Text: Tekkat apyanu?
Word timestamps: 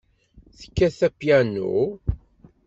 Tekkat 0.59 0.99
apyanu? 1.07 1.73